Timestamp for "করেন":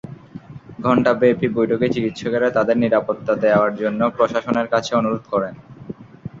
5.33-5.53